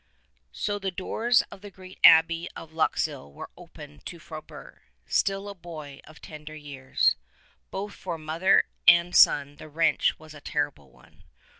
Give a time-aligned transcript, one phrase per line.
[0.51, 5.53] So the doors of the great Abbey of Luxeuil were opened to Frobert— still a
[5.53, 7.15] boy of tender years.
[7.69, 11.21] Both for mother and son the wrench was a terrible one.